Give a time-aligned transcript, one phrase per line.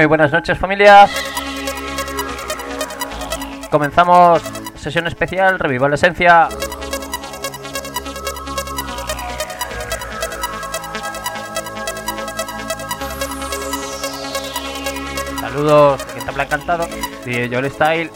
[0.00, 1.06] Muy buenas noches familia.
[3.70, 4.40] Comenzamos
[4.74, 6.48] sesión especial, reviva la esencia.
[15.38, 16.88] Saludos, que está encantado.
[17.26, 18.10] DJ Joel Style.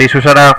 [0.00, 0.57] Ortiz usará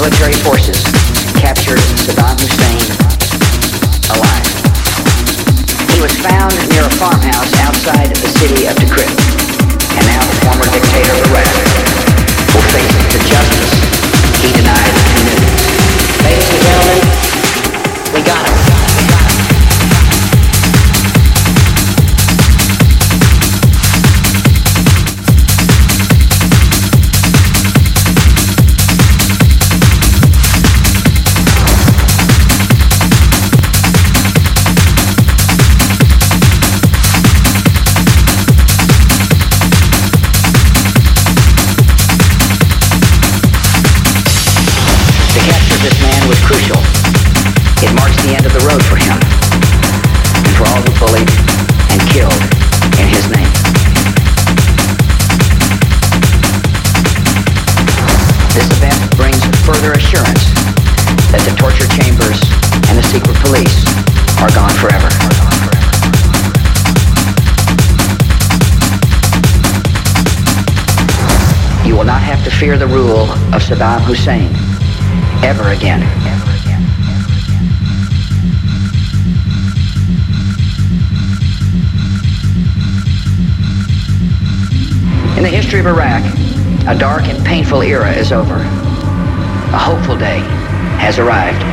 [0.00, 0.82] military forces
[1.36, 2.80] captured Saddam Hussein
[4.16, 4.48] alive.
[5.92, 9.19] He was found near a farmhouse outside the city of Tikrit,
[88.32, 88.54] over.
[88.56, 90.40] A hopeful day
[90.98, 91.64] has arrived.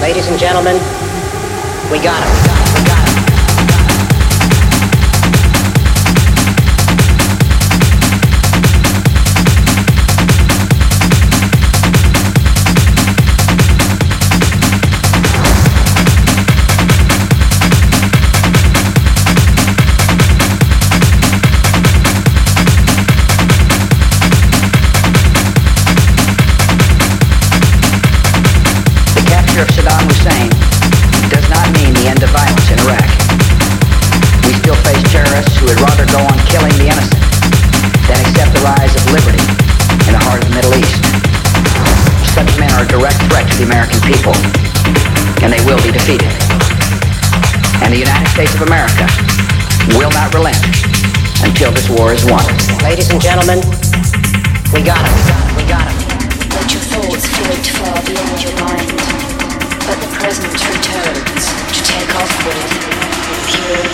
[0.00, 0.74] Ladies and gentlemen,
[1.90, 2.53] we got him.
[44.04, 44.36] People,
[45.40, 46.28] and they will be defeated.
[47.80, 49.08] And the United States of America
[49.96, 50.60] will not relent
[51.44, 52.44] until this war is won.
[52.84, 53.60] Ladies and gentlemen,
[54.72, 55.16] we got him.
[55.56, 55.96] We got him.
[56.52, 58.88] Let your thoughts float far beyond your mind.
[59.88, 62.60] Let the present returns to take off with
[63.48, 63.84] pure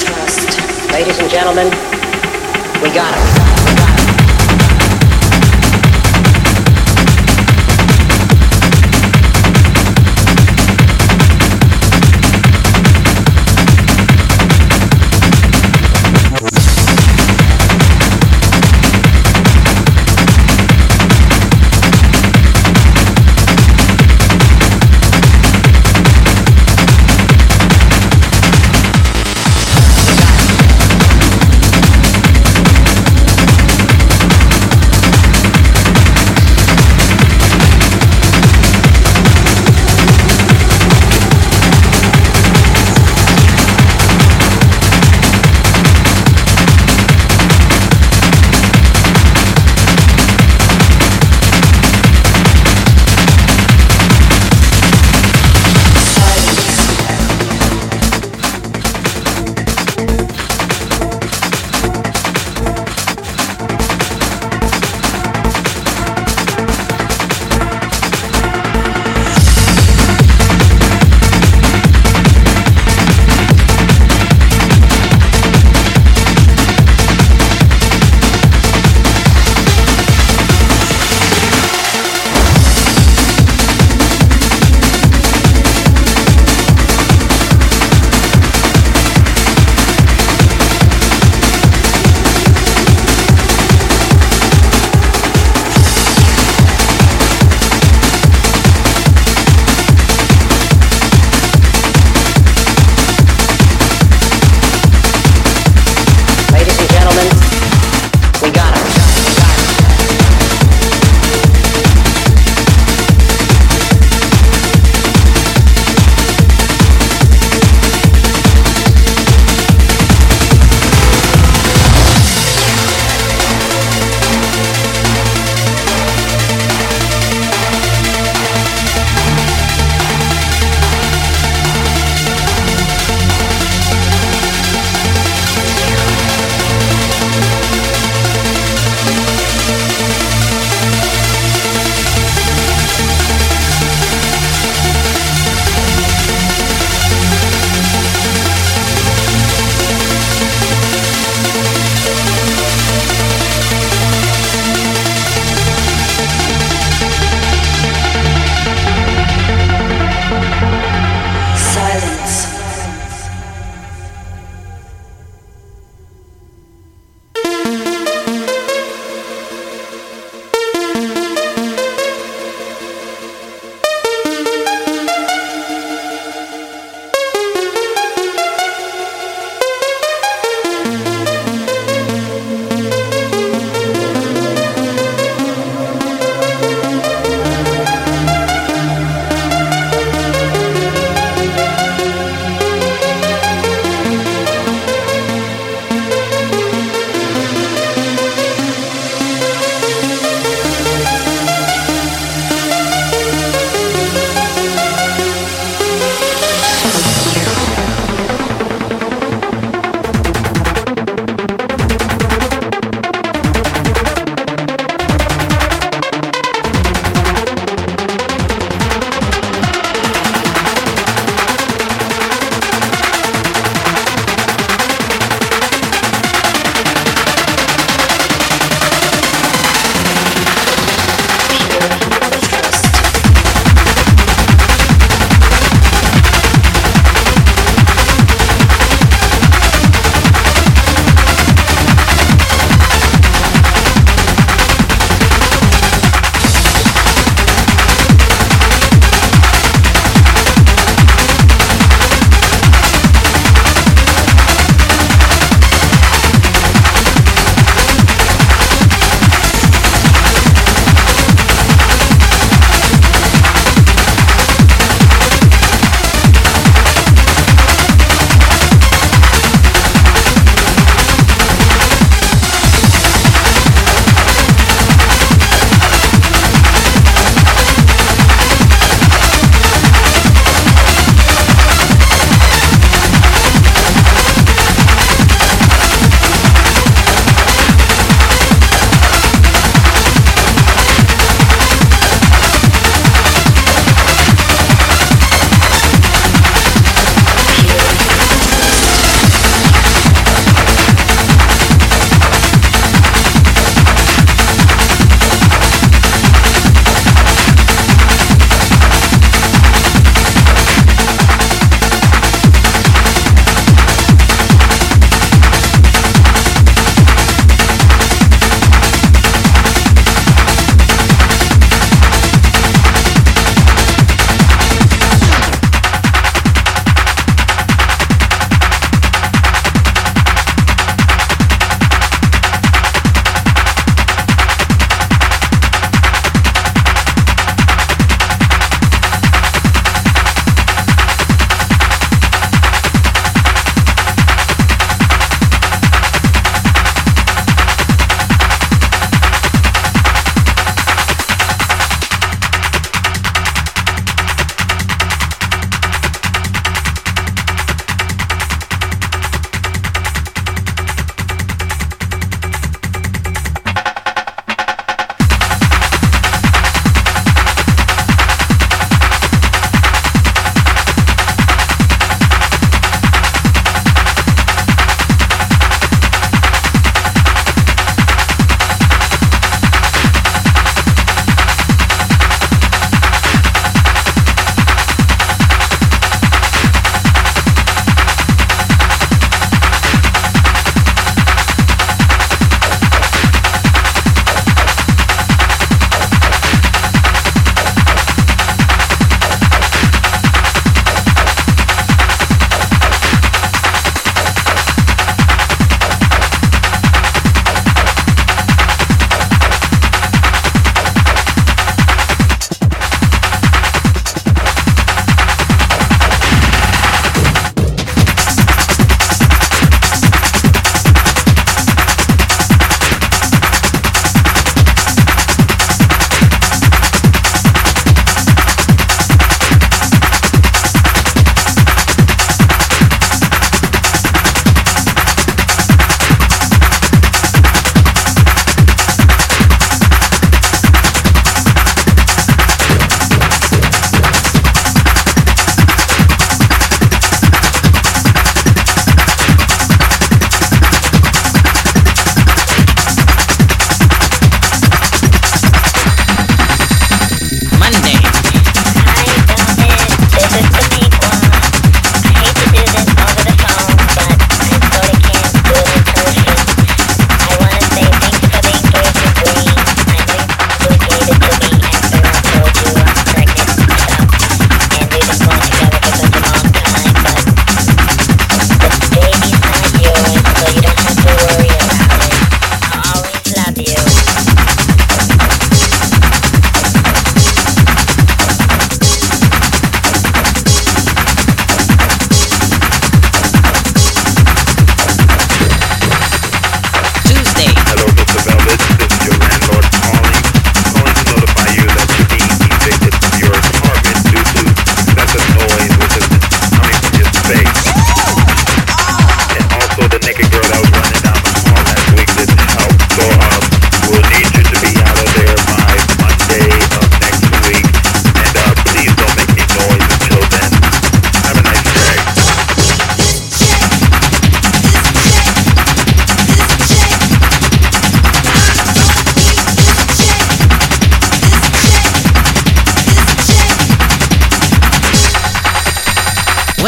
[0.00, 0.60] thrust.
[0.92, 1.68] Ladies and gentlemen,
[2.82, 3.41] we got him.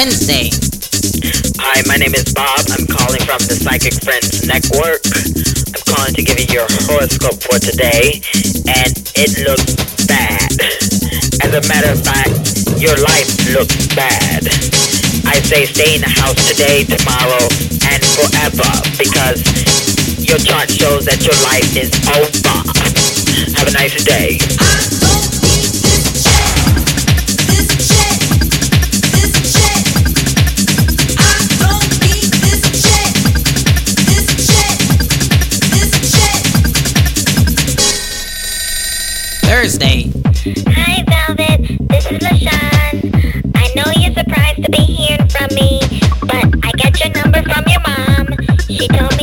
[0.05, 0.53] Wednesday.
[1.65, 2.61] Hi, my name is Bob.
[2.77, 5.01] I'm calling from the Psychic Friends Network.
[5.01, 8.21] I'm calling to give you your horoscope for today,
[8.69, 9.65] and it looks
[10.05, 10.45] bad.
[11.41, 12.37] As a matter of fact,
[12.77, 14.45] your life looks bad.
[15.25, 17.49] I say stay in the house today, tomorrow,
[17.89, 19.41] and forever, because
[20.21, 22.61] your chart shows that your life is over.
[23.57, 24.37] Have a nice day.
[44.65, 45.81] To be hearing from me,
[46.21, 48.59] but I got your number from your mom.
[48.69, 49.14] She told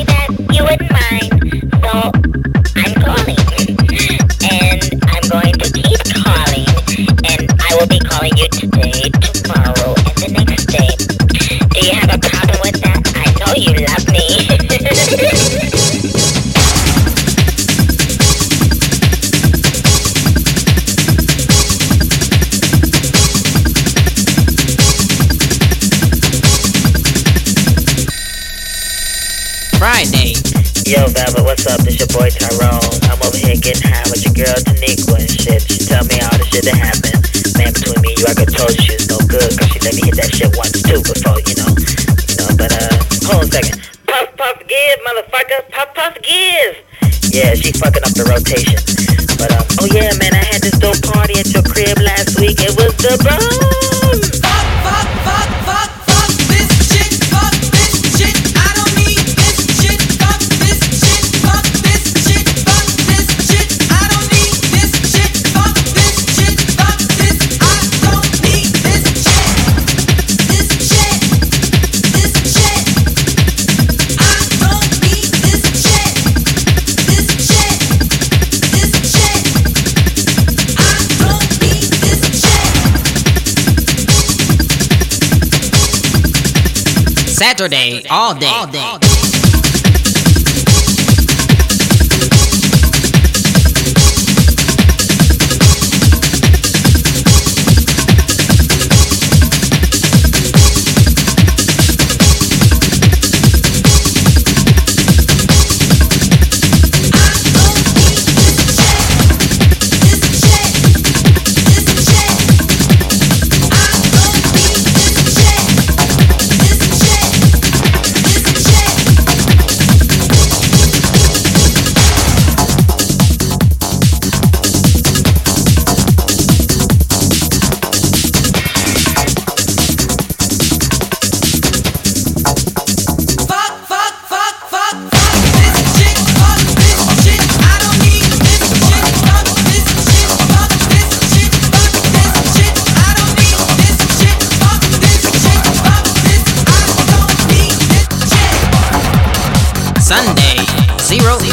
[87.62, 88.08] Saturday.
[88.10, 88.48] All day.
[88.48, 89.01] All day.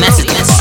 [0.09, 0.57] Messages.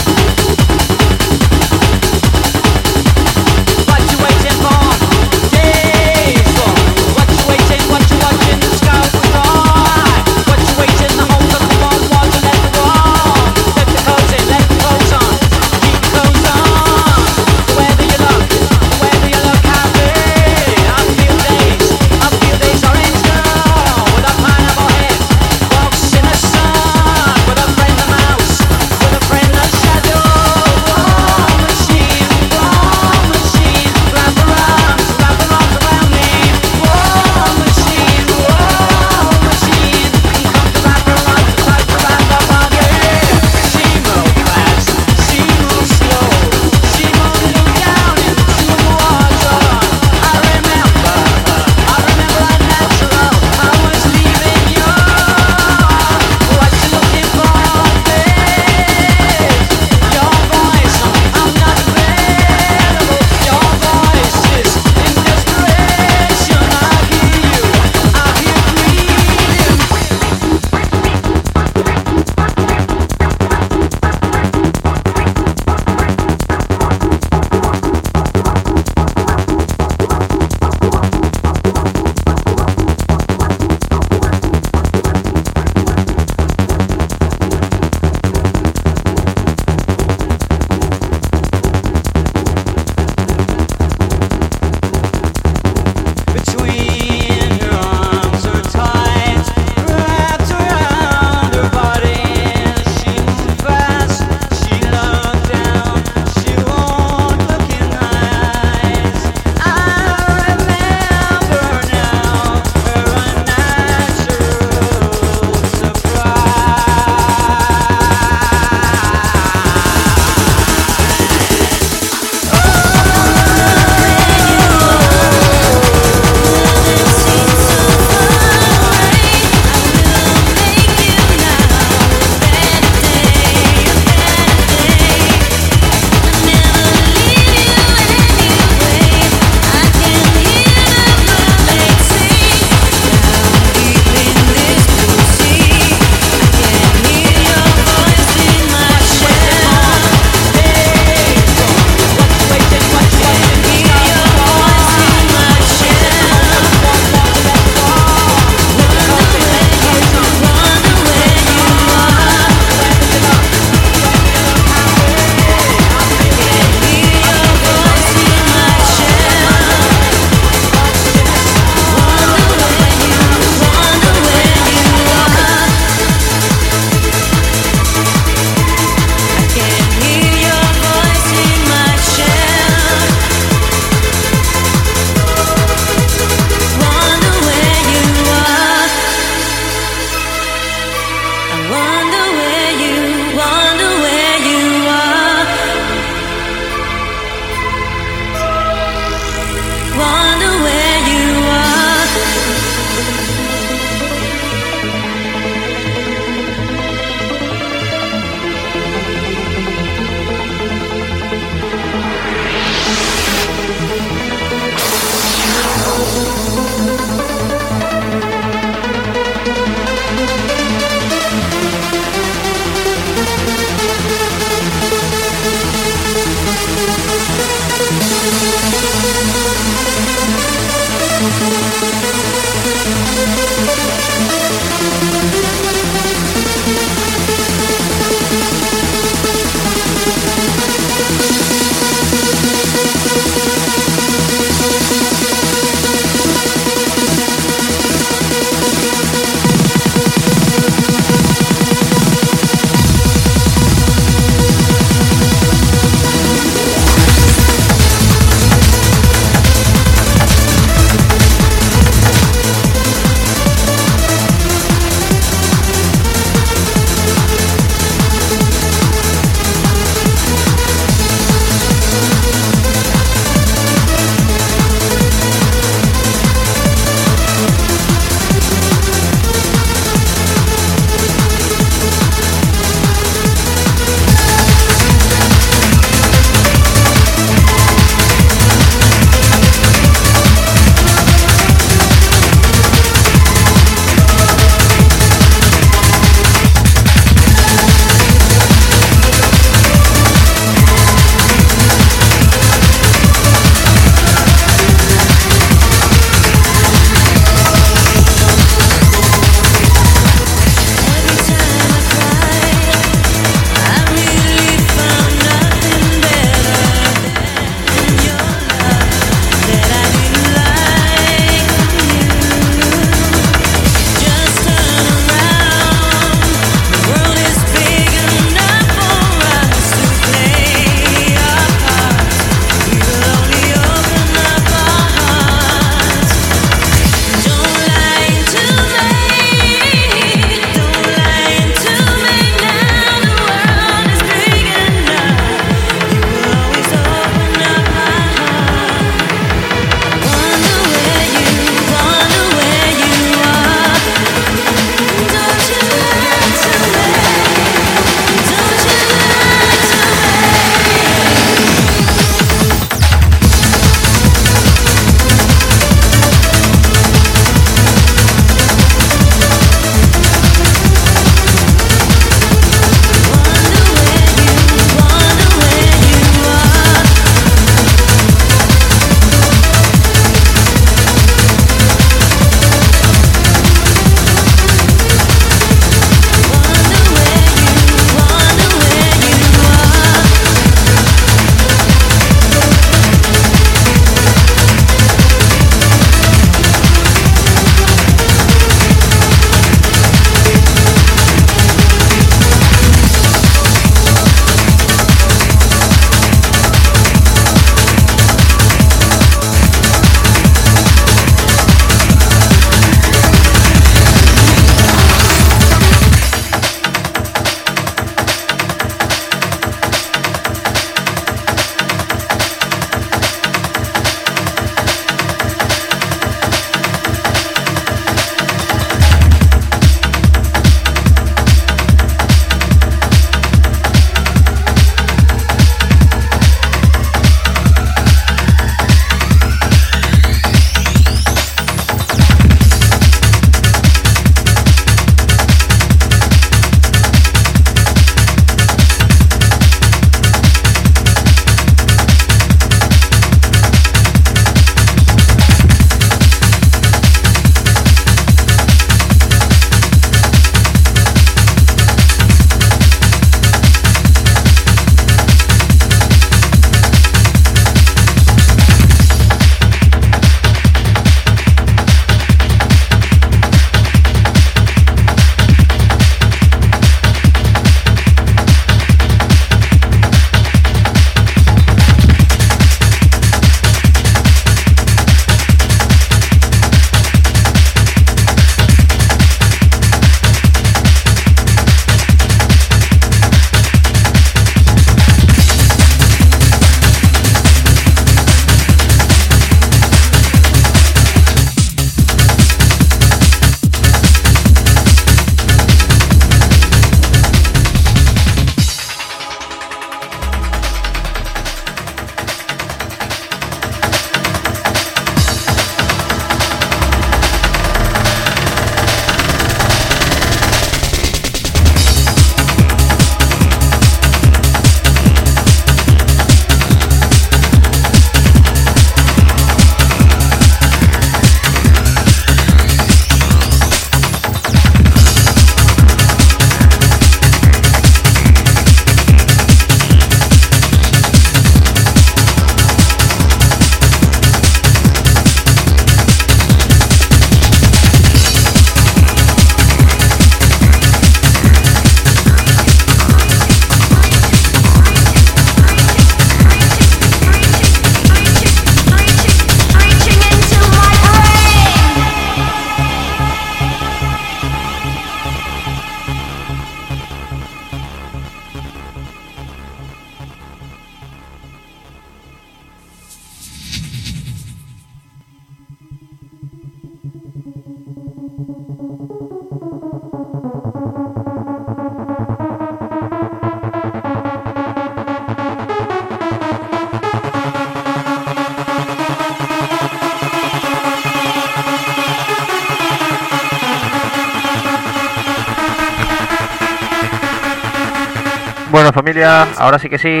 [599.38, 600.00] Ahora sí que sí.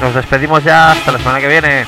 [0.00, 1.86] Nos despedimos ya hasta la semana que viene.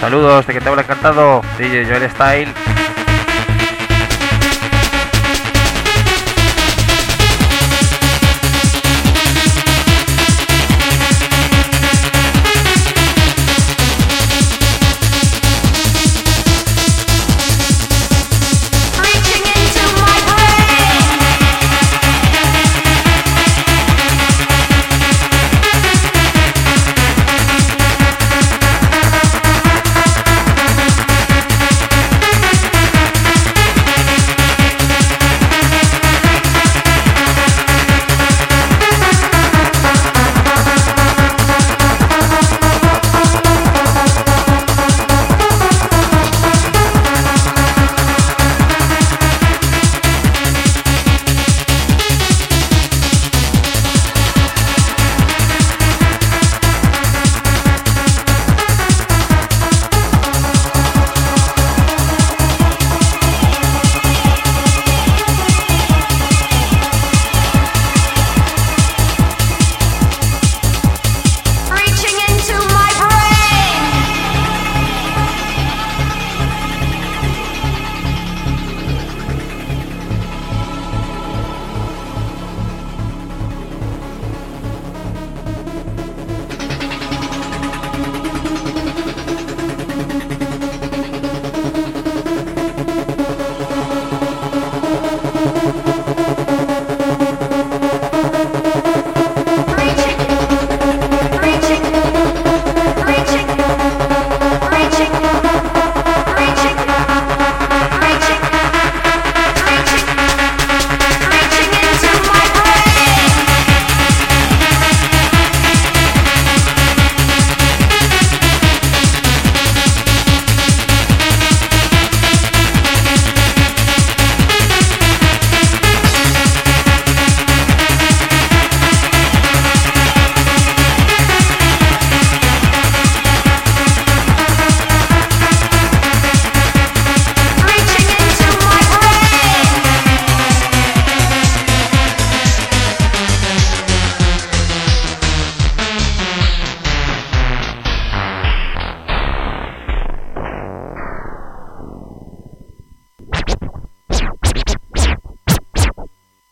[0.00, 1.42] Saludos de que te habla encantado.
[1.58, 2.65] DJ Joel Style.